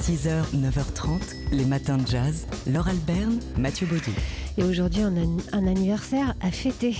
6h, 0.00 0.54
9h30, 0.54 1.52
les 1.52 1.66
matins 1.66 1.98
de 1.98 2.06
jazz. 2.06 2.46
Laure 2.66 2.88
Alberne, 2.88 3.38
Mathieu 3.58 3.86
Baudou. 3.86 4.10
Et 4.56 4.64
aujourd'hui, 4.64 5.02
un 5.02 5.66
anniversaire 5.66 6.34
à 6.40 6.50
fêter. 6.50 6.96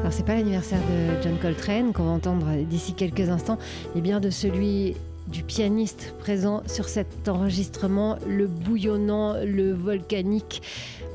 Alors, 0.00 0.12
c'est 0.12 0.26
pas 0.26 0.34
l'anniversaire 0.34 0.80
de 0.80 1.22
John 1.22 1.38
Coltrane 1.40 1.92
qu'on 1.94 2.04
va 2.04 2.10
entendre 2.10 2.46
d'ici 2.64 2.92
quelques 2.92 3.30
instants, 3.30 3.58
mais 3.94 4.02
bien 4.02 4.20
de 4.20 4.28
celui 4.28 4.94
du 5.32 5.42
pianiste 5.42 6.14
présent 6.18 6.62
sur 6.66 6.88
cet 6.88 7.26
enregistrement, 7.26 8.18
le 8.28 8.46
bouillonnant, 8.46 9.36
le 9.42 9.72
volcanique 9.72 10.62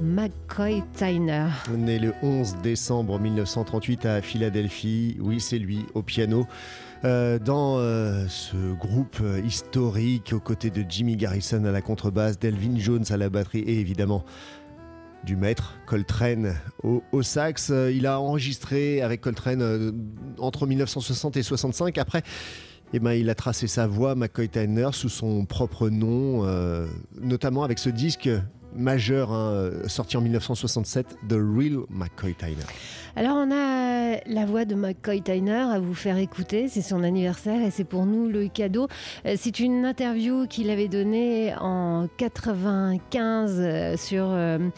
McCoy 0.01 0.81
Tyner. 0.95 1.47
Né 1.77 1.99
le 1.99 2.13
11 2.23 2.57
décembre 2.63 3.19
1938 3.19 4.05
à 4.07 4.21
Philadelphie, 4.21 5.17
oui 5.21 5.39
c'est 5.39 5.59
lui 5.59 5.85
au 5.93 6.01
piano. 6.01 6.47
Euh, 7.05 7.37
dans 7.37 7.77
euh, 7.77 8.25
ce 8.27 8.73
groupe 8.73 9.21
historique 9.45 10.33
aux 10.33 10.39
côtés 10.39 10.71
de 10.71 10.83
Jimmy 10.89 11.15
Garrison 11.15 11.63
à 11.65 11.71
la 11.71 11.83
contrebasse, 11.83 12.39
Delvin 12.39 12.77
Jones 12.79 13.05
à 13.11 13.17
la 13.17 13.29
batterie 13.29 13.59
et 13.59 13.79
évidemment 13.79 14.25
du 15.23 15.35
maître 15.35 15.75
Coltrane 15.85 16.55
au, 16.83 17.21
sax. 17.21 17.71
Il 17.91 18.07
a 18.07 18.19
enregistré 18.19 19.01
avec 19.01 19.21
Coltrane 19.21 19.61
euh, 19.61 19.91
entre 20.39 20.65
1960 20.65 21.37
et 21.37 21.43
65. 21.43 21.97
Après, 21.99 22.23
eh 22.93 22.99
ben, 22.99 23.13
il 23.13 23.29
a 23.29 23.35
tracé 23.35 23.67
sa 23.67 23.87
voix, 23.87 24.15
McCoy 24.15 24.49
Tyner, 24.49 24.89
sous 24.93 25.09
son 25.09 25.45
propre 25.45 25.89
nom, 25.89 26.45
euh, 26.45 26.87
notamment 27.19 27.63
avec 27.63 27.79
ce 27.79 27.89
disque 27.89 28.29
majeur 28.75 29.31
hein, 29.31 29.71
sorti 29.87 30.17
en 30.17 30.21
1967, 30.21 31.17
The 31.27 31.33
Real 31.33 31.79
McCoy 31.89 32.35
Tyner. 32.35 32.63
Alors 33.15 33.37
on 33.37 33.51
a 33.51 33.86
la 34.27 34.45
voix 34.45 34.65
de 34.65 34.75
McCoy 34.75 35.21
Tyner 35.21 35.51
à 35.71 35.79
vous 35.79 35.93
faire 35.93 36.17
écouter, 36.17 36.67
c'est 36.67 36.81
son 36.81 37.03
anniversaire 37.03 37.61
et 37.61 37.71
c'est 37.71 37.83
pour 37.83 38.05
nous 38.05 38.27
le 38.27 38.47
cadeau. 38.47 38.87
Euh, 39.25 39.35
c'est 39.37 39.59
une 39.59 39.85
interview 39.85 40.47
qu'il 40.47 40.69
avait 40.69 40.87
donnée 40.87 41.53
en 41.59 42.07
95 42.17 43.55
euh, 43.59 43.97
sur, 43.97 44.25
euh, 44.29 44.69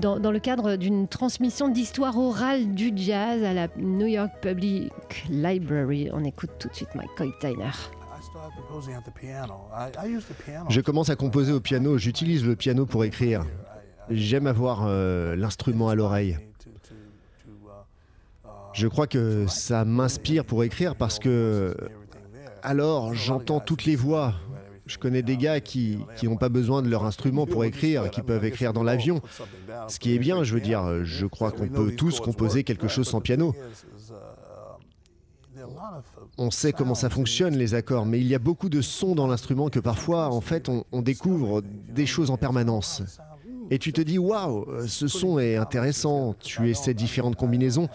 dans, 0.00 0.18
dans 0.18 0.30
le 0.30 0.38
cadre 0.38 0.76
d'une 0.76 1.08
transmission 1.08 1.68
d'histoire 1.68 2.18
orale 2.18 2.74
du 2.74 2.92
jazz 2.94 3.42
à 3.42 3.52
la 3.52 3.68
New 3.76 4.06
York 4.06 4.32
Public 4.40 4.92
Library. 5.30 6.10
On 6.12 6.24
écoute 6.24 6.50
tout 6.58 6.68
de 6.68 6.74
suite 6.74 6.94
McCoy 6.94 7.32
Tyner. 7.40 7.70
Je 10.68 10.80
commence 10.80 11.10
à 11.10 11.16
composer 11.16 11.52
au 11.52 11.60
piano, 11.60 11.98
j'utilise 11.98 12.44
le 12.44 12.56
piano 12.56 12.86
pour 12.86 13.04
écrire. 13.04 13.44
J'aime 14.10 14.46
avoir 14.46 14.84
euh, 14.86 15.34
l'instrument 15.36 15.88
à 15.88 15.94
l'oreille. 15.94 16.38
Je 18.74 18.88
crois 18.88 19.06
que 19.06 19.46
ça 19.46 19.84
m'inspire 19.84 20.44
pour 20.44 20.64
écrire 20.64 20.96
parce 20.96 21.20
que 21.20 21.76
alors 22.62 23.14
j'entends 23.14 23.60
toutes 23.60 23.84
les 23.84 23.94
voix. 23.94 24.34
Je 24.86 24.98
connais 24.98 25.22
des 25.22 25.38
gars 25.38 25.60
qui, 25.60 25.98
n'ont 26.24 26.36
pas 26.36 26.50
besoin 26.50 26.82
de 26.82 26.90
leur 26.90 27.04
instrument 27.04 27.46
pour 27.46 27.64
écrire, 27.64 28.10
qui 28.10 28.20
peuvent 28.20 28.44
écrire 28.44 28.74
dans 28.74 28.82
l'avion. 28.82 29.22
Ce 29.88 29.98
qui 29.98 30.14
est 30.14 30.18
bien, 30.18 30.42
je 30.44 30.54
veux 30.54 30.60
dire, 30.60 31.04
je 31.04 31.24
crois 31.24 31.52
qu'on 31.52 31.68
peut 31.68 31.92
tous 31.96 32.20
composer 32.20 32.64
quelque 32.64 32.88
chose 32.88 33.08
sans 33.08 33.20
piano. 33.20 33.54
On 36.36 36.50
sait 36.50 36.72
comment 36.72 36.94
ça 36.94 37.08
fonctionne 37.08 37.56
les 37.56 37.74
accords, 37.74 38.04
mais 38.04 38.20
il 38.20 38.26
y 38.26 38.34
a 38.34 38.38
beaucoup 38.38 38.68
de 38.68 38.82
sons 38.82 39.14
dans 39.14 39.26
l'instrument 39.26 39.70
que 39.70 39.78
parfois, 39.78 40.28
en 40.28 40.40
fait, 40.40 40.68
on, 40.68 40.84
on 40.92 41.00
découvre 41.00 41.62
des 41.62 42.06
choses 42.06 42.30
en 42.30 42.36
permanence. 42.36 43.02
Et 43.70 43.78
tu 43.78 43.92
te 43.92 44.02
dis, 44.02 44.18
waouh, 44.18 44.86
ce 44.86 45.08
son 45.08 45.38
est 45.38 45.56
intéressant, 45.56 46.34
tu 46.38 46.68
essaies 46.68 46.92
différentes 46.92 47.36
combinaisons. 47.36 47.88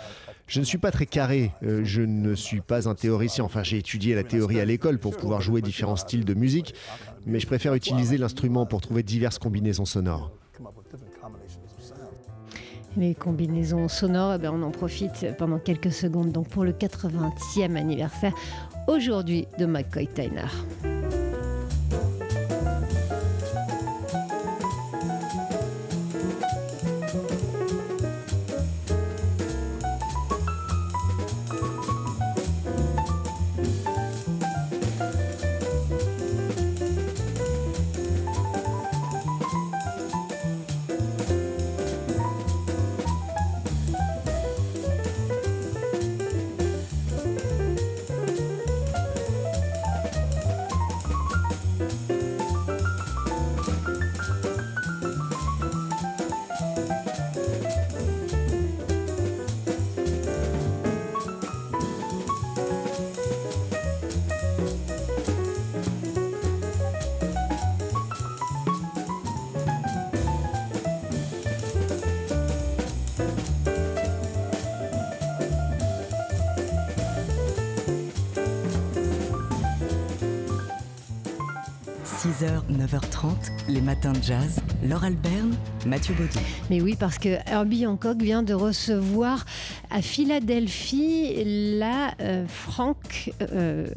Je 0.50 0.60
ne 0.60 0.66
suis 0.66 0.80
pas 0.80 0.90
très 0.90 1.06
carré, 1.06 1.52
euh, 1.62 1.82
je 1.84 2.02
ne 2.02 2.34
suis 2.34 2.62
pas 2.62 2.90
un 2.90 2.96
théoricien, 2.96 3.44
enfin 3.44 3.62
j'ai 3.62 3.78
étudié 3.78 4.16
la 4.16 4.24
théorie 4.24 4.60
à 4.60 4.66
l'école 4.66 4.98
pour 4.98 5.16
pouvoir 5.16 5.42
jouer 5.42 5.62
différents 5.62 5.96
styles 5.96 6.26
de 6.26 6.34
musique, 6.34 6.74
mais 7.28 7.40
je 7.40 7.46
préfère 7.46 7.76
utiliser 7.76 8.18
l'instrument 8.18 8.66
pour 8.66 8.82
trouver 8.82 9.04
diverses 9.04 9.38
combinaisons 9.38 9.86
sonores. 9.86 10.32
Les 12.98 13.14
combinaisons 13.14 13.88
sonores, 13.88 14.34
eh 14.34 14.38
ben, 14.40 14.52
on 14.52 14.64
en 14.64 14.72
profite 14.72 15.38
pendant 15.38 15.60
quelques 15.60 15.92
secondes 15.92 16.32
donc 16.32 16.50
pour 16.50 16.64
le 16.64 16.72
80e 16.72 17.76
anniversaire 17.76 18.34
aujourd'hui 18.88 19.46
de 19.60 19.68
McCoy 19.68 20.08
Tyner. 20.08 20.99
h 82.28 82.62
9h30, 82.70 83.30
les 83.70 83.80
matins 83.80 84.12
de 84.12 84.22
jazz. 84.22 84.60
Laure 84.84 85.06
Alberne, 85.06 85.56
Mathieu 85.86 86.14
Baudou. 86.16 86.40
Mais 86.70 86.82
oui, 86.82 86.98
parce 87.00 87.18
que 87.18 87.38
Herbie 87.50 87.88
Hancock 87.88 88.22
vient 88.22 88.44
de 88.44 88.54
recevoir 88.54 89.46
à 89.90 90.02
Philadelphie 90.02 91.44
la 91.78 92.12
euh, 92.20 92.46
Frank. 92.48 93.32
euh, 93.42 93.88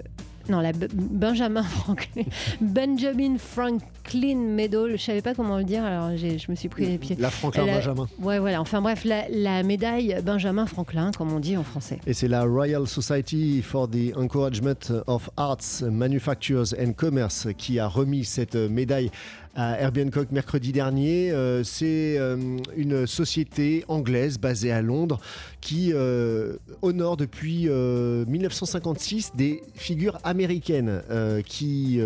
non, 0.48 0.60
la 0.60 0.72
B- 0.72 0.88
Benjamin 0.92 1.62
Franklin. 1.82 2.22
Benjamin 2.60 3.36
Franklin 3.38 4.36
Medal. 4.36 4.92
Je 4.92 5.02
savais 5.02 5.22
pas 5.22 5.34
comment 5.34 5.58
le 5.58 5.64
dire, 5.64 5.84
alors 5.84 6.16
je 6.16 6.50
me 6.50 6.56
suis 6.56 6.68
pris 6.68 6.86
les 6.86 6.98
pieds. 6.98 7.16
La 7.18 7.30
Franklin 7.30 7.66
La- 7.66 7.74
Benjamin. 7.76 8.08
Ouais, 8.20 8.38
voilà. 8.38 8.60
Enfin 8.60 8.80
bref, 8.80 9.04
la, 9.04 9.24
la 9.30 9.62
médaille 9.62 10.16
Benjamin 10.24 10.66
Franklin, 10.66 11.10
comme 11.16 11.32
on 11.32 11.40
dit 11.40 11.56
en 11.56 11.62
français. 11.64 11.98
Et 12.06 12.12
c'est 12.14 12.28
la 12.28 12.44
Royal 12.44 12.86
Society 12.86 13.62
for 13.62 13.88
the 13.88 14.16
Encouragement 14.16 15.02
of 15.06 15.30
Arts, 15.36 15.82
Manufactures 15.82 16.74
and 16.80 16.92
Commerce 16.92 17.48
qui 17.56 17.78
a 17.78 17.86
remis 17.88 18.24
cette 18.24 18.54
médaille 18.56 19.10
à 19.54 19.88
Hancock 19.88 20.30
mercredi 20.32 20.72
dernier. 20.72 21.30
Euh, 21.30 21.62
c'est 21.64 22.16
euh, 22.18 22.36
une 22.76 23.06
société 23.06 23.84
anglaise 23.88 24.38
basée 24.38 24.72
à 24.72 24.82
Londres 24.82 25.20
qui 25.60 25.92
euh, 25.92 26.56
honore 26.80 27.16
depuis 27.16 27.68
euh, 27.68 28.24
1956 28.26 29.32
des 29.36 29.62
figures 29.74 30.18
américaines 30.24 31.02
qui 31.46 32.00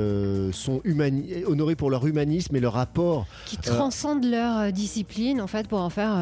sont 0.52 0.80
honorées 1.46 1.76
pour 1.76 1.90
leur 1.90 2.06
humanisme 2.06 2.54
et 2.56 2.60
leur 2.60 2.74
rapport 2.74 3.26
Qui 3.46 3.56
transcendent 3.58 4.24
leur 4.24 4.72
discipline, 4.72 5.40
en 5.40 5.46
fait, 5.46 5.68
pour 5.68 5.80
en 5.80 5.90
faire, 5.90 6.16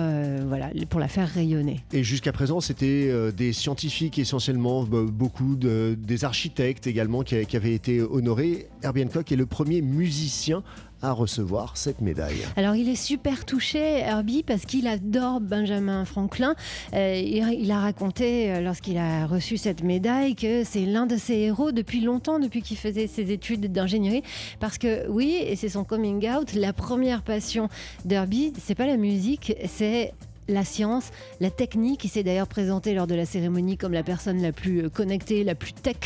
voilà, 0.46 0.70
pour 0.88 1.00
la 1.00 1.08
faire 1.08 1.28
rayonner. 1.28 1.80
Et 1.92 2.02
jusqu'à 2.04 2.32
présent, 2.32 2.60
c'était 2.60 3.32
des 3.32 3.52
scientifiques 3.52 4.18
essentiellement, 4.18 4.84
be- 4.84 5.06
beaucoup 5.06 5.56
de, 5.56 5.96
des 5.98 6.24
architectes 6.24 6.86
également 6.86 7.22
qui, 7.22 7.36
avaient 7.56 7.74
été 7.74 8.00
honorés. 8.02 8.68
Hancock 8.84 9.32
est 9.32 9.36
le 9.36 9.46
premier 9.46 9.82
musicien 9.82 10.62
à 11.04 11.12
recevoir 11.12 11.76
cette 11.76 12.00
médaille. 12.00 12.46
Alors 12.56 12.74
il 12.74 12.88
est 12.88 12.96
super 12.96 13.44
touché, 13.44 13.98
Herbie, 13.98 14.42
parce 14.42 14.64
qu'il 14.64 14.86
adore 14.86 15.40
Benjamin 15.40 16.04
Franklin. 16.04 16.54
Euh, 16.94 17.14
il, 17.14 17.70
a 17.70 17.78
raconté, 17.78 18.50
euh, 18.50 18.60
lorsqu'il 18.60 18.96
a 18.96 19.26
reçu 19.26 19.58
cette 19.58 19.82
médaille, 19.82 20.34
que 20.34 20.64
c'est 20.64 20.86
l'un 20.86 21.06
de 21.06 21.16
ses 21.16 21.34
héros 21.34 21.72
depuis 21.72 22.00
longtemps, 22.00 22.38
depuis 22.38 22.62
qu'il 22.62 22.78
faisait 22.78 23.06
ses 23.06 23.32
études 23.32 23.70
d'ingénierie. 23.70 24.22
Parce 24.60 24.78
que 24.78 25.06
oui, 25.08 25.36
et 25.40 25.56
c'est 25.56 25.68
son 25.68 25.84
coming 25.84 26.26
out, 26.30 26.54
la 26.54 26.72
première 26.72 27.22
passion 27.22 27.68
d'Herbie, 28.04 28.52
c'est 28.62 28.74
pas 28.74 28.86
la 28.86 28.96
musique, 28.96 29.54
c'est 29.68 30.14
la 30.48 30.64
science, 30.64 31.10
la 31.40 31.50
technique. 31.50 32.04
Il 32.04 32.08
s'est 32.08 32.22
d'ailleurs 32.22 32.48
présenté 32.48 32.94
lors 32.94 33.06
de 33.06 33.14
la 33.14 33.26
cérémonie 33.26 33.76
comme 33.76 33.92
la 33.92 34.02
personne 34.02 34.42
la 34.42 34.52
plus 34.52 34.90
connectée, 34.90 35.44
la 35.44 35.54
plus 35.54 35.72
tech 35.72 35.96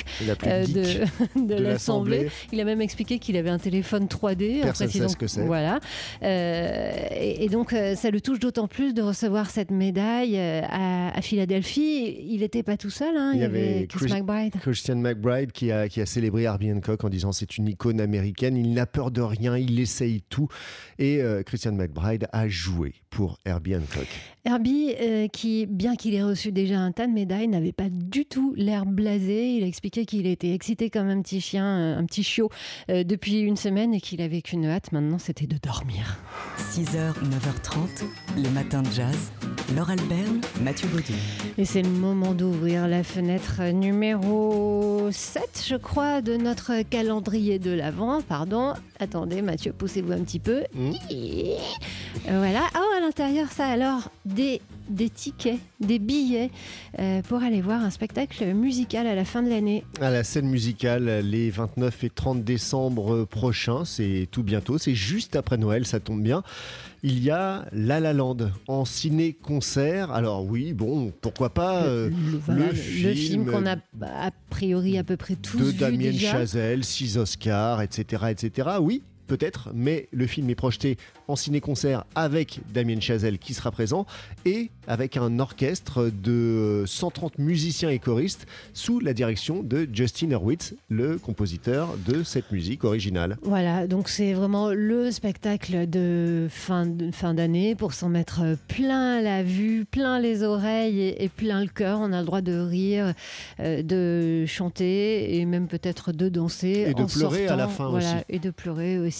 euh, 0.46 0.66
de, 0.66 1.46
de, 1.46 1.54
l'Assemblée. 1.54 2.28
Il 2.52 2.60
a 2.60 2.64
même 2.64 2.80
expliqué 2.80 3.18
qu'il 3.18 3.36
avait 3.36 3.50
un 3.50 3.58
téléphone 3.58 4.06
3D. 4.06 4.62
Personne 4.62 4.86
ne 4.86 4.92
sait 4.92 5.08
ce 5.08 5.16
que 5.16 5.26
c'est. 5.26 5.44
Voilà. 5.44 5.80
Euh, 6.22 6.92
et, 7.12 7.48
donc, 7.48 7.72
euh, 7.72 7.94
ça 7.94 8.10
le 8.10 8.20
touche 8.20 8.38
d'autant 8.38 8.68
plus 8.68 8.94
de 8.94 9.02
recevoir 9.02 9.50
cette 9.50 9.70
médaille 9.70 10.38
à, 10.38 11.20
Philadelphie. 11.22 12.16
Il 12.28 12.40
n'était 12.40 12.62
pas 12.62 12.76
tout 12.76 12.90
seul. 12.90 13.16
Hein. 13.16 13.32
Il, 13.34 13.40
y 13.40 13.44
avait 13.44 13.86
Chris 13.88 14.12
McBride. 14.12 14.54
Christian 14.60 14.96
McBride 14.96 15.52
qui 15.52 15.72
a, 15.72 15.88
qui 15.88 16.00
a 16.00 16.06
célébré 16.06 16.42
Herbie 16.42 16.72
Hancock 16.72 17.02
en 17.04 17.08
disant 17.08 17.32
c'est 17.32 17.58
une 17.58 17.68
icône 17.68 18.00
américaine. 18.00 18.56
Il 18.56 18.72
n'a 18.72 18.86
peur 18.86 19.10
de 19.10 19.20
rien, 19.20 19.56
il 19.56 19.78
essaye 19.80 20.22
tout. 20.28 20.48
Et 20.98 21.20
Christian 21.44 21.72
McBride 21.72 22.28
a 22.32 22.48
joué 22.48 22.94
pour 23.10 23.38
Herbie 23.44 23.76
Hancock. 23.76 24.08
Herbie, 24.44 24.94
qui, 25.32 25.66
bien 25.66 25.96
qu'il 25.96 26.14
ait 26.14 26.22
reçu 26.22 26.52
déjà 26.52 26.78
un 26.78 26.92
tas 26.92 27.06
de 27.06 27.12
médailles, 27.12 27.48
n'avait 27.48 27.72
pas 27.72 27.88
du 27.90 28.24
tout 28.24 28.54
l'air 28.56 28.86
blasé. 28.86 29.54
Il 29.54 29.64
a 29.64 29.66
expliqué 29.66 30.06
qu'il 30.06 30.26
était 30.26 30.52
excité 30.52 30.90
comme 30.90 31.08
un 31.08 31.20
petit 31.22 31.40
chien, 31.40 31.96
un 31.96 32.04
petit 32.04 32.22
chiot, 32.22 32.50
euh, 32.90 33.04
depuis 33.04 33.40
une 33.40 33.56
semaine 33.56 33.94
et 33.94 34.00
qu'il 34.00 34.20
avait 34.20 34.42
qu'une 34.42 34.66
hâte 34.66 34.92
maintenant, 34.92 35.18
c'était 35.18 35.46
de 35.46 35.56
dormir. 35.58 36.18
6h, 36.58 37.14
9h30, 37.22 38.04
les 38.36 38.50
matins 38.50 38.82
de 38.82 38.90
jazz. 38.90 39.32
Laure 39.74 39.90
Alberne, 39.90 40.40
Mathieu 40.62 40.88
Baudou. 40.88 41.12
Et 41.58 41.66
c'est 41.66 41.82
le 41.82 41.90
moment 41.90 42.32
d'ouvrir 42.32 42.88
la 42.88 43.04
fenêtre 43.04 43.62
numéro 43.64 45.10
7, 45.12 45.64
je 45.68 45.76
crois, 45.76 46.22
de 46.22 46.36
notre 46.36 46.82
calendrier 46.88 47.58
de 47.58 47.72
l'Avent. 47.72 48.22
Pardon. 48.22 48.72
Attendez, 48.98 49.42
Mathieu, 49.42 49.72
poussez-vous 49.72 50.12
un 50.12 50.20
petit 50.20 50.38
peu. 50.38 50.62
Mmh. 50.72 50.92
Voilà. 52.24 52.62
Oh, 52.76 52.96
à 52.96 53.00
l'intérieur, 53.00 53.48
ça 53.50 53.66
alors, 53.66 54.10
des 54.24 54.62
des 54.88 55.10
tickets, 55.10 55.58
des 55.80 55.98
billets 55.98 56.50
euh, 56.98 57.22
pour 57.22 57.42
aller 57.42 57.60
voir 57.60 57.82
un 57.82 57.90
spectacle 57.90 58.44
musical 58.54 59.06
à 59.06 59.14
la 59.14 59.24
fin 59.24 59.42
de 59.42 59.48
l'année. 59.48 59.84
À 60.00 60.10
la 60.10 60.24
scène 60.24 60.48
musicale, 60.48 61.20
les 61.24 61.50
29 61.50 62.04
et 62.04 62.10
30 62.10 62.44
décembre 62.44 63.24
prochains, 63.24 63.84
c'est 63.84 64.28
tout 64.30 64.42
bientôt, 64.42 64.78
c'est 64.78 64.94
juste 64.94 65.36
après 65.36 65.56
Noël, 65.56 65.86
ça 65.86 66.00
tombe 66.00 66.22
bien. 66.22 66.42
Il 67.02 67.22
y 67.22 67.30
a 67.30 67.64
La 67.72 68.00
La 68.00 68.12
Land 68.12 68.50
en 68.66 68.84
ciné-concert. 68.84 70.10
Alors 70.10 70.44
oui, 70.44 70.72
bon, 70.72 71.12
pourquoi 71.20 71.50
pas 71.50 71.86
le, 71.86 72.10
euh, 72.48 72.74
film, 72.74 73.46
qu'on 73.46 73.66
a 73.66 73.76
a 74.02 74.30
priori 74.50 74.98
à 74.98 75.04
peu 75.04 75.16
près 75.16 75.36
tous 75.36 75.58
de 75.58 75.64
vu 75.64 75.72
Damien 75.74 76.10
déjà. 76.10 76.32
Chazelle, 76.32 76.84
6 76.84 77.18
Oscars, 77.18 77.82
etc., 77.82 78.24
etc. 78.30 78.68
Oui, 78.80 79.02
peut-être, 79.28 79.70
mais 79.74 80.08
le 80.10 80.26
film 80.26 80.50
est 80.50 80.56
projeté 80.56 80.96
en 81.28 81.36
ciné-concert 81.36 82.04
avec 82.16 82.60
Damien 82.72 82.98
Chazelle 82.98 83.38
qui 83.38 83.54
sera 83.54 83.70
présent 83.70 84.06
et 84.44 84.70
avec 84.88 85.16
un 85.16 85.38
orchestre 85.38 86.10
de 86.10 86.84
130 86.86 87.38
musiciens 87.38 87.90
et 87.90 87.98
choristes 87.98 88.46
sous 88.72 88.98
la 88.98 89.12
direction 89.12 89.62
de 89.62 89.86
Justin 89.92 90.30
Hurwitz, 90.30 90.74
le 90.88 91.18
compositeur 91.18 91.96
de 92.06 92.22
cette 92.22 92.50
musique 92.50 92.84
originale. 92.84 93.36
Voilà, 93.42 93.86
donc 93.86 94.08
c'est 94.08 94.32
vraiment 94.32 94.70
le 94.70 95.10
spectacle 95.10 95.88
de 95.88 96.48
fin 96.50 96.86
de 96.86 97.10
fin 97.10 97.34
d'année 97.34 97.74
pour 97.74 97.92
s'en 97.92 98.08
mettre 98.08 98.56
plein 98.68 99.20
la 99.20 99.42
vue, 99.42 99.84
plein 99.84 100.18
les 100.18 100.42
oreilles 100.42 101.14
et, 101.18 101.28
plein 101.28 101.60
le 101.60 101.68
cœur. 101.68 101.98
On 102.00 102.12
a 102.12 102.20
le 102.20 102.26
droit 102.26 102.40
de 102.40 102.58
rire, 102.58 103.12
euh, 103.60 103.82
de 103.82 104.46
chanter 104.46 105.36
et 105.36 105.44
même 105.44 105.68
peut-être 105.68 106.12
de 106.12 106.28
danser 106.28 106.86
et 106.88 106.94
de 106.94 107.04
pleurer 107.04 107.48
à 107.48 107.56
la 107.56 107.68
fin 107.68 107.88
aussi. 107.88 108.06
Et 108.30 108.38
de 108.38 108.50
pleurer 108.50 108.98
aussi. 108.98 109.17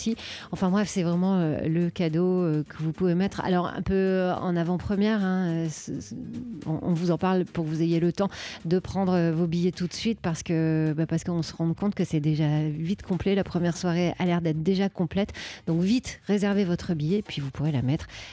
Enfin 0.53 0.71
bref, 0.71 0.89
c'est 0.89 1.03
vraiment 1.03 1.37
euh, 1.37 1.61
le 1.67 1.91
cadeau 1.91 2.43
euh, 2.43 2.65
que 2.69 2.83
vous 2.83 2.93
pouvez 2.93 3.15
mettre. 3.15 3.41
Alors 3.45 3.67
un 3.67 3.83
peu 3.83 4.31
en 4.41 4.57
avant-première, 4.57 5.25
hein, 5.25 5.67
on, 6.67 6.93
vous 6.93 7.11
en 7.11 7.19
parle 7.19 7.45
pour 7.45 7.65
que 7.65 7.71
vous 7.71 7.83
ayez 7.83 8.01
le 8.01 8.13
temps 8.13 8.29
de 8.65 8.79
prendre 8.79 9.31
vos 9.31 9.47
billets 9.47 9.73
tout 9.73 9.87
de 9.87 9.93
suite 9.93 10.21
parce 10.21 10.43
que 10.43 10.95
bah, 10.97 11.07
parce 11.07 11.25
qu'on 11.25 11.43
se 11.43 11.55
rend 11.55 11.73
compte 11.75 11.95
que 11.95 12.05
c'est 12.05 12.21
déjà 12.21 12.69
vite 12.69 13.03
complet. 13.03 13.35
La 13.35 13.45
première 13.45 13.77
soirée 13.77 14.15
a 14.19 14.27
l'air 14.27 14.41
d'être 14.41 14.63
déjà 14.63 14.89
complète. 14.89 15.33
Donc 15.67 15.81
vite, 15.81 16.21
réservez 16.27 16.65
votre 16.65 16.95
billet, 16.95 17.23
puis 17.27 17.41
vous 17.41 17.51
pourrez 17.51 17.73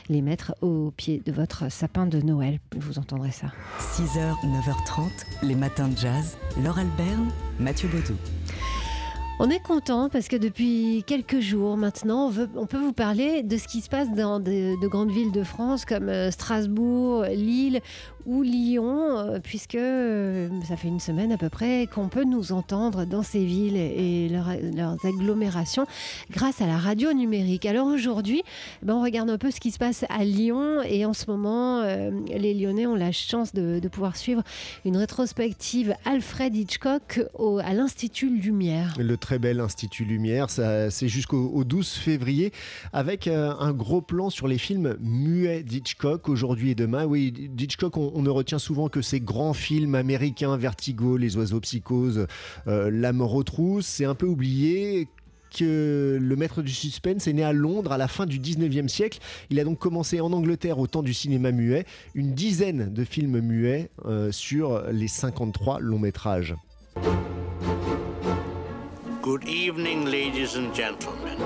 les 0.10 0.22
mettre 0.22 0.56
au 0.62 0.92
pied 0.96 1.22
de 1.26 1.32
votre 1.32 1.72
sapin 1.72 2.06
de 2.06 2.20
Noël. 2.22 2.60
Vous 2.76 3.00
entendrez 3.00 3.32
ça. 3.32 3.48
6h, 3.80 4.34
9h30, 4.44 5.10
les 5.44 5.56
matins 5.56 5.88
de 5.88 5.98
jazz. 5.98 6.38
Laure 6.64 6.80
Alberne, 6.80 7.32
Mathieu 7.60 7.88
Baudou. 7.90 8.16
On 9.38 9.50
est 9.50 9.60
content 9.60 10.08
parce 10.08 10.30
que 10.30 10.38
depuis 10.38 11.04
quelques 11.06 11.42
jours 11.42 11.76
maintenant, 11.76 12.32
on, 12.56 12.66
peut 12.68 12.78
vous 12.78 12.94
parler 12.94 13.44
de 13.44 13.58
ce 13.58 13.68
qui 13.68 13.82
se 13.82 13.90
passe 13.90 14.10
dans 14.12 14.40
de, 14.40 14.78
grandes 14.88 15.12
villes 15.12 15.34
de 15.34 15.44
France 15.44 15.84
comme 15.84 16.08
euh, 16.08 16.32
Strasbourg, 16.32 17.26
Lille 17.26 17.82
ou 18.26 18.44
Lyon, 18.44 19.18
euh, 19.18 19.40
puisque 19.44 19.76
euh, 19.76 20.48
ça 20.66 20.78
fait 20.78 20.88
une 20.88 21.02
semaine 21.02 21.34
à 21.34 21.38
peu 21.38 21.50
près 21.50 21.86
qu'on 21.94 22.08
peut 22.08 22.24
nous 22.24 22.54
entendre 22.54 23.04
dans 23.04 23.24
ces 23.24 23.44
villes 23.44 23.76
et 23.76 24.30
leurs 24.30 25.06
agglomérations 25.06 25.86
grâce 26.32 26.62
à 26.62 26.66
la 26.66 26.78
radio 26.78 27.12
numérique. 27.12 27.66
Alors 27.66 27.88
aujourd'hui, 27.88 28.42
ben 28.84 28.96
on 28.96 29.04
regarde 29.04 29.30
un 29.30 29.38
peu 29.38 29.52
ce 29.52 29.60
qui 29.60 29.72
se 29.72 29.78
passe 29.78 30.06
à 30.08 30.24
Lyon 30.24 30.82
et 30.84 31.06
en 31.06 31.14
ce 31.14 31.30
moment, 31.30 31.84
les 32.30 32.54
Lyonnais 32.54 32.88
ont 32.88 32.96
la 32.96 33.12
chance 33.12 33.54
de, 33.54 33.86
pouvoir 33.90 34.16
suivre 34.16 34.44
une 34.86 34.96
rétrospective 34.96 35.94
Alfred 36.06 36.56
Hitchcock 36.56 37.20
à 37.64 37.74
l'Institut 37.74 38.30
Lumière 38.30 38.94
très 39.26 39.40
bel 39.40 39.60
Institut 39.60 40.06
Lumière. 40.06 40.52
C'est 40.52 41.08
jusqu'au 41.08 41.64
12 41.64 41.94
février 41.94 42.52
avec 42.94 43.26
euh, 43.26 43.56
un 43.58 43.74
gros 43.74 44.04
plan 44.04 44.30
sur 44.30 44.48
les 44.48 44.60
films 44.60 44.98
muets 45.02 45.64
d'Hitchcock 45.64 46.30
aujourd'hui 46.30 46.70
et 46.70 46.76
demain. 46.76 47.06
Oui, 47.06 47.32
d'Hitchcock, 47.32 47.98
on, 47.98 48.22
ne 48.22 48.30
retient 48.30 48.60
souvent 48.60 48.88
que 48.88 49.02
ces 49.02 49.20
grands 49.20 49.56
films 49.56 49.96
américains, 49.96 50.56
Vertigo, 50.58 51.18
Les 51.18 51.38
oiseaux 51.38 51.60
psychoses, 51.60 52.28
euh, 52.68 52.92
La 52.92 53.14
mort 53.14 53.34
aux. 53.34 53.82
C'est 53.82 54.06
un 54.06 54.14
peu 54.14 54.28
oublié 54.28 55.08
que 55.58 56.20
le 56.22 56.36
maître 56.36 56.62
du 56.62 56.72
suspense 56.72 57.26
est 57.26 57.34
né 57.34 57.44
à 57.44 57.52
Londres 57.52 57.94
à 57.94 57.98
la 57.98 58.08
fin 58.08 58.28
du 58.28 58.40
19e 58.40 58.88
siècle. 58.88 59.18
Il 59.50 59.60
a 59.60 59.64
donc 59.64 59.80
commencé 59.80 60.22
en 60.22 60.34
Angleterre 60.34 60.78
au 60.78 60.86
temps 60.86 61.02
du 61.02 61.16
cinéma 61.16 61.52
muet, 61.52 61.86
une 62.14 62.36
dizaine 62.36 62.94
de 62.94 63.04
films 63.04 63.40
muets 63.40 63.90
euh, 64.06 64.32
sur 64.32 64.84
les 64.92 65.08
53 65.08 65.80
longs 65.80 65.98
métrages. 65.98 66.56
Good 69.26 69.50
evening, 69.50 70.06
ladies 70.06 70.56
and 70.56 70.72
gentlemen. 70.76 71.40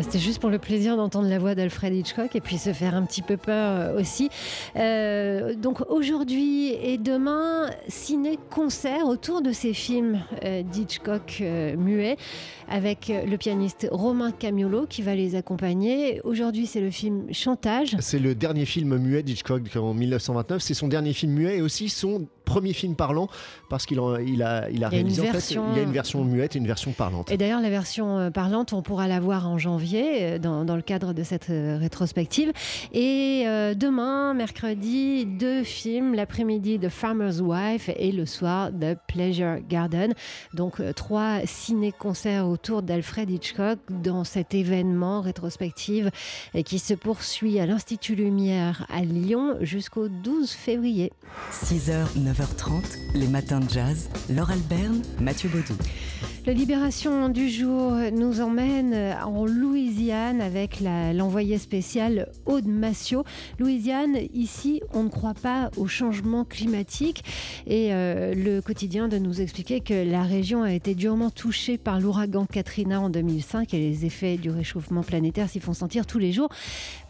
C'était 0.00 0.18
juste 0.18 0.40
pour 0.40 0.48
le 0.48 0.58
plaisir 0.58 0.96
d'entendre 0.96 1.28
la 1.28 1.38
voix 1.38 1.54
d'Alfred 1.54 1.94
Hitchcock 1.94 2.34
et 2.34 2.40
puis 2.40 2.56
se 2.56 2.72
faire 2.72 2.94
un 2.94 3.04
petit 3.04 3.20
peu 3.20 3.36
peur 3.36 3.72
euh, 3.72 4.00
aussi. 4.00 4.30
Euh, 4.76 5.54
donc 5.54 5.82
aujourd'hui 5.90 6.72
et 6.72 6.96
demain, 6.96 7.68
ciné-concert 7.88 9.06
autour 9.06 9.42
de 9.42 9.52
ces 9.52 9.74
films 9.74 10.22
euh, 10.44 10.62
d'Hitchcock 10.62 11.42
muets 11.76 12.16
avec 12.68 13.12
le 13.12 13.36
pianiste 13.36 13.86
Romain 13.90 14.32
Camiolo 14.32 14.86
qui 14.86 15.02
va 15.02 15.14
les 15.14 15.34
accompagner. 15.34 16.22
Aujourd'hui, 16.24 16.66
c'est 16.66 16.80
le 16.80 16.90
film 16.90 17.26
Chantage. 17.32 17.94
C'est 18.00 18.18
le 18.18 18.34
dernier 18.34 18.64
film 18.64 18.96
muet 18.96 19.22
d'Hitchcock 19.22 19.62
en 19.76 19.92
1929. 19.92 20.62
C'est 20.62 20.72
son 20.72 20.88
dernier 20.88 21.12
film 21.12 21.32
muet 21.32 21.58
et 21.58 21.62
aussi 21.62 21.90
son 21.90 22.26
premier 22.52 22.72
film 22.72 22.94
parlant 22.94 23.28
parce 23.68 23.86
qu'il 23.86 23.98
a, 23.98 24.18
il 24.20 24.42
a, 24.42 24.70
il 24.70 24.84
a 24.84 24.88
réalisé 24.88 25.28
en 25.28 25.32
fait, 25.32 25.50
il 25.50 25.76
y 25.76 25.80
a 25.80 25.82
une 25.82 25.92
version 25.92 26.24
muette 26.24 26.56
et 26.56 26.58
une 26.58 26.66
version 26.66 26.92
parlante. 26.92 27.30
Et 27.30 27.36
d'ailleurs, 27.36 27.60
la 27.60 27.70
version 27.70 28.30
parlante, 28.30 28.72
on 28.72 28.82
pourra 28.82 29.08
la 29.08 29.20
voir 29.20 29.48
en 29.48 29.58
janvier 29.58 30.22
euh, 30.22 30.38
dans, 30.38 30.76
le 30.76 30.82
cadre 30.82 31.12
de 31.12 31.22
cette 31.22 31.50
euh, 31.50 31.78
rétrospective. 31.78 32.52
Et 32.92 33.44
euh, 33.46 33.74
demain, 33.74 34.34
mercredi, 34.34 35.26
deux 35.26 35.62
films, 35.62 36.14
l'après-midi 36.14 36.78
The 36.78 36.88
Farmer's 36.88 37.40
Wife 37.40 37.90
et 37.96 38.12
le 38.12 38.26
soir 38.26 38.70
The 38.70 38.96
Pleasure 39.08 39.58
Garden. 39.68 40.12
Donc 40.54 40.82
trois 40.94 41.40
ciné-concerts 41.44 42.46
autour 42.46 42.82
d'Alfred 42.82 43.30
Hitchcock 43.30 43.78
dans 43.90 44.24
cet 44.24 44.54
événement 44.54 45.20
rétrospective 45.20 46.10
qui 46.64 46.78
se 46.78 46.94
poursuit 46.94 47.58
à 47.58 47.66
l'Institut 47.66 48.14
Lumière 48.14 48.86
à 48.90 49.02
Lyon 49.02 49.56
jusqu'au 49.60 50.08
12 50.08 50.50
février. 50.50 51.12
6h, 51.52 52.16
9h30, 52.42 52.98
les 53.14 53.28
matins 53.28 53.60
de 53.60 53.70
jazz. 53.70 54.08
Laure 54.28 54.50
Alberne, 54.50 55.00
Mathieu 55.20 55.48
Baudou. 55.48 55.76
La 56.44 56.52
libération 56.52 57.28
du 57.28 57.48
jour 57.48 57.92
nous 58.12 58.40
emmène 58.40 59.14
en 59.24 59.46
Louisiane 59.46 60.40
avec 60.40 60.80
l'envoyé 61.14 61.56
spécial 61.56 62.32
Aude 62.46 62.66
Massio. 62.66 63.22
Louisiane, 63.60 64.16
ici, 64.34 64.82
on 64.92 65.04
ne 65.04 65.08
croit 65.08 65.34
pas 65.34 65.70
au 65.76 65.86
changement 65.86 66.44
climatique 66.44 67.22
et 67.68 67.94
euh, 67.94 68.34
le 68.34 68.60
quotidien 68.60 69.06
de 69.06 69.18
nous 69.18 69.40
expliquer 69.40 69.78
que 69.78 69.94
la 69.94 70.24
région 70.24 70.64
a 70.64 70.72
été 70.72 70.96
durement 70.96 71.30
touchée 71.30 71.78
par 71.78 72.00
l'ouragan 72.00 72.44
Katrina 72.46 73.00
en 73.00 73.08
2005 73.08 73.72
et 73.72 73.78
les 73.78 74.04
effets 74.04 74.36
du 74.36 74.50
réchauffement 74.50 75.02
planétaire 75.02 75.48
s'y 75.48 75.60
font 75.60 75.74
sentir 75.74 76.06
tous 76.06 76.18
les 76.18 76.32
jours. 76.32 76.48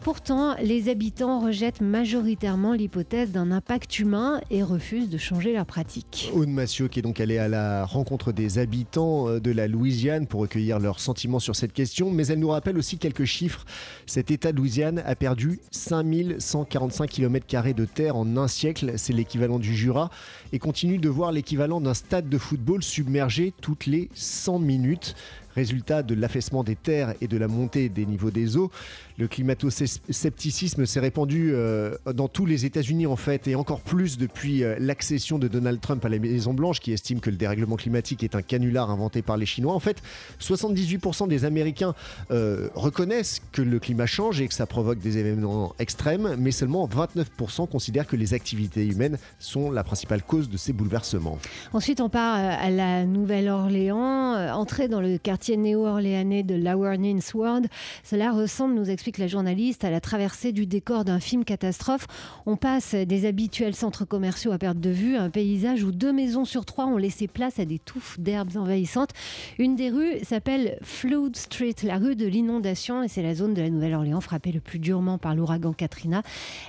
Pourtant, 0.01 0.55
les 0.61 0.89
habitants 0.89 1.39
rejettent 1.39 1.81
majoritairement 1.81 2.73
l'hypothèse 2.73 3.31
d'un 3.31 3.49
impact 3.49 3.97
humain 3.97 4.41
et 4.51 4.61
refusent 4.61 5.09
de 5.09 5.17
changer 5.23 5.53
leurs 5.53 5.65
pratiques. 5.65 6.29
Aude 6.33 6.49
Massio 6.49 6.89
qui 6.89 6.99
est 6.99 7.01
donc 7.01 7.21
allée 7.21 7.37
à 7.37 7.47
la 7.47 7.85
rencontre 7.85 8.33
des 8.33 8.57
habitants 8.57 9.29
euh, 9.29 9.39
de 9.39 9.51
la 9.51 9.69
Louisiane 9.69 10.27
pour 10.27 10.41
recueillir 10.41 10.79
leurs 10.79 10.99
sentiments 10.99 11.39
sur 11.39 11.55
cette 11.55 11.71
question, 11.71 12.11
mais 12.11 12.27
elle 12.27 12.39
nous 12.39 12.49
rappelle 12.49 12.77
aussi 12.77 12.97
quelques 12.97 13.23
chiffres. 13.23 13.65
Cet 14.05 14.31
État 14.31 14.51
de 14.51 14.57
Louisiane 14.57 15.01
a 15.05 15.15
perdu 15.15 15.61
5145 15.71 17.09
km 17.09 17.73
de 17.73 17.85
terre 17.85 18.17
en 18.17 18.35
un 18.35 18.49
siècle, 18.49 18.93
c'est 18.97 19.13
l'équivalent 19.13 19.59
du 19.59 19.73
Jura, 19.73 20.09
et 20.51 20.59
continue 20.59 20.97
de 20.97 21.07
voir 21.07 21.31
l'équivalent 21.31 21.79
d'un 21.79 21.93
stade 21.93 22.27
de 22.27 22.37
football 22.37 22.83
submergé 22.83 23.53
toutes 23.61 23.85
les 23.85 24.09
100 24.15 24.59
minutes. 24.59 25.15
Résultat 25.55 26.01
de 26.01 26.15
l'affaissement 26.15 26.63
des 26.63 26.75
terres 26.75 27.13
et 27.21 27.27
de 27.27 27.37
la 27.37 27.47
montée 27.47 27.87
des 27.87 28.07
niveaux 28.07 28.31
des 28.31 28.57
eaux, 28.57 28.71
le 29.17 29.27
climato-scepticisme 29.27 30.85
s'est 30.85 30.99
répandu 30.99 31.51
euh, 31.53 31.95
dans 32.13 32.27
tous 32.27 32.45
les 32.45 32.65
États-Unis 32.65 33.05
en 33.05 33.15
fait, 33.15 33.47
et 33.47 33.55
encore 33.55 33.81
plus 33.81 34.17
depuis 34.17 34.63
euh, 34.63 34.75
l'accession 34.79 35.39
de 35.39 35.47
Donald 35.47 35.79
Trump 35.79 36.03
à 36.05 36.09
la 36.09 36.19
Maison-Blanche, 36.19 36.79
qui 36.79 36.91
estime 36.91 37.19
que 37.19 37.29
le 37.29 37.35
dérèglement 37.35 37.75
climatique 37.75 38.23
est 38.23 38.35
un 38.35 38.41
canular 38.41 38.89
inventé 38.89 39.21
par 39.21 39.37
les 39.37 39.45
Chinois. 39.45 39.73
En 39.73 39.79
fait, 39.79 40.01
78% 40.41 41.27
des 41.27 41.45
Américains 41.45 41.93
euh, 42.31 42.69
reconnaissent 42.75 43.41
que 43.51 43.61
le 43.61 43.79
climat 43.79 44.05
change 44.05 44.41
et 44.41 44.47
que 44.47 44.53
ça 44.53 44.65
provoque 44.65 44.99
des 44.99 45.17
événements 45.17 45.75
extrêmes, 45.79 46.35
mais 46.39 46.51
seulement 46.51 46.87
29% 46.87 47.67
considèrent 47.69 48.07
que 48.07 48.15
les 48.15 48.33
activités 48.33 48.85
humaines 48.85 49.17
sont 49.39 49.71
la 49.71 49.83
principale 49.83 50.23
cause 50.23 50.49
de 50.49 50.57
ces 50.57 50.73
bouleversements. 50.73 51.37
Ensuite, 51.73 52.01
on 52.01 52.09
part 52.09 52.35
à 52.35 52.69
la 52.69 53.05
Nouvelle-Orléans, 53.05 54.53
entrer 54.53 54.87
dans 54.87 55.01
le 55.01 55.17
quartier 55.17 55.57
néo-orléanais 55.57 56.43
de 56.43 56.55
Lower 56.55 56.97
Ninth 56.97 57.33
Ward. 57.33 57.67
Cela 58.03 58.31
ressemble, 58.31 58.75
nous 58.75 58.89
explique 58.89 59.02
la 59.17 59.27
journaliste, 59.27 59.83
à 59.83 59.91
la 59.91 59.99
traversée 59.99 60.51
du 60.51 60.65
décor 60.65 61.05
d'un 61.05 61.19
film 61.19 61.43
catastrophe. 61.43 62.07
On 62.45 62.55
passe 62.55 62.95
des 62.95 63.25
habituels 63.25 63.75
centres 63.75 64.05
commerciaux 64.05 64.51
à 64.51 64.57
perte 64.57 64.79
de 64.79 64.89
vue 64.89 65.15
un 65.15 65.29
paysage 65.29 65.83
où 65.83 65.91
deux 65.91 66.13
maisons 66.13 66.45
sur 66.45 66.65
trois 66.65 66.85
ont 66.85 66.97
laissé 66.97 67.27
place 67.27 67.59
à 67.59 67.65
des 67.65 67.79
touffes 67.79 68.19
d'herbes 68.19 68.55
envahissantes. 68.55 69.11
Une 69.59 69.75
des 69.75 69.89
rues 69.89 70.19
s'appelle 70.23 70.77
Flood 70.81 71.35
Street, 71.35 71.75
la 71.83 71.97
rue 71.97 72.15
de 72.15 72.25
l'inondation, 72.25 73.03
et 73.03 73.07
c'est 73.07 73.23
la 73.23 73.35
zone 73.35 73.53
de 73.53 73.61
la 73.61 73.69
Nouvelle-Orléans 73.69 74.21
frappée 74.21 74.51
le 74.51 74.59
plus 74.59 74.79
durement 74.79 75.17
par 75.17 75.35
l'ouragan 75.35 75.73
Katrina. 75.73 76.23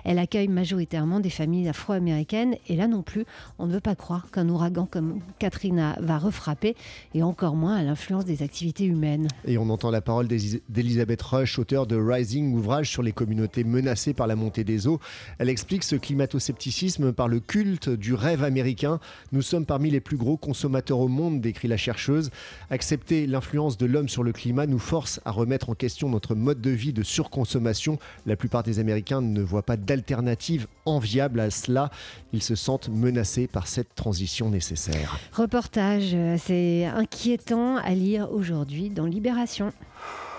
Elle 0.04 0.18
accueille 0.18 0.48
majoritairement 0.48 1.20
des 1.20 1.30
familles 1.30 1.68
afro-américaines, 1.68 2.56
et 2.68 2.76
là 2.76 2.88
non 2.88 3.02
plus, 3.02 3.24
on 3.58 3.66
ne 3.66 3.72
veut 3.72 3.80
pas 3.80 3.94
croire 3.94 4.30
qu'un 4.30 4.48
ouragan 4.48 4.86
comme 4.86 5.20
Katrina 5.38 5.96
va 6.00 6.18
refrapper, 6.18 6.74
et 7.14 7.22
encore 7.22 7.56
moins 7.56 7.76
à 7.76 7.82
l'influence 7.82 8.24
des 8.24 8.42
activités 8.42 8.84
humaine. 8.84 9.28
Et 9.44 9.58
on 9.58 9.68
entend 9.70 9.90
la 9.90 10.00
parole 10.00 10.28
d'Elisabeth 10.28 11.22
Rush, 11.22 11.58
auteure 11.58 11.86
de 11.86 11.96
Rising, 12.24 12.54
ouvrage 12.54 12.88
sur 12.88 13.02
les 13.02 13.12
communautés 13.12 13.64
menacées 13.64 14.14
par 14.14 14.26
la 14.26 14.36
montée 14.36 14.64
des 14.64 14.86
eaux. 14.86 15.00
Elle 15.38 15.50
explique 15.50 15.84
ce 15.84 15.96
climato-scepticisme 15.96 17.12
par 17.12 17.28
le 17.28 17.40
culte 17.40 17.90
du 17.90 18.14
rêve 18.14 18.44
américain. 18.44 19.00
Nous 19.32 19.42
sommes 19.42 19.66
parmi 19.66 19.90
les 19.90 20.00
plus 20.00 20.16
gros 20.16 20.36
consommateurs 20.36 21.00
au 21.00 21.08
monde, 21.08 21.40
décrit 21.40 21.68
la 21.68 21.76
chercheuse. 21.76 22.30
Accepter 22.70 23.26
l'influence 23.26 23.76
de 23.76 23.84
l'homme 23.84 24.08
sur 24.08 24.22
le 24.22 24.32
climat 24.32 24.66
nous 24.66 24.78
force 24.78 25.20
à 25.24 25.32
remettre 25.32 25.68
en 25.68 25.74
question 25.74 26.08
notre 26.08 26.34
mode 26.34 26.60
de 26.60 26.70
vie 26.70 26.92
de 26.92 27.02
surconsommation. 27.02 27.98
La 28.24 28.36
plupart 28.36 28.62
des 28.62 28.78
Américains 28.78 29.20
ne 29.20 29.42
voient 29.42 29.62
pas 29.62 29.76
d'alternative 29.76 30.68
enviable 30.86 31.40
à 31.40 31.50
cela. 31.50 31.90
Ils 32.32 32.42
se 32.42 32.54
sentent 32.54 32.88
menacés 32.88 33.48
par 33.48 33.66
cette 33.66 33.94
transition 33.94 34.48
nécessaire. 34.48 35.18
Reportage 35.32 36.14
assez 36.14 36.84
inquiétant 36.84 37.76
à 37.76 37.90
lire 37.90 38.30
aujourd'hui 38.30 38.44
aujourd'hui 38.44 38.90
dans 38.90 39.06
Libération. 39.06 39.72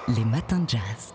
Les 0.08 0.24
matins 0.26 0.60
de 0.60 0.70
jazz. 0.70 1.14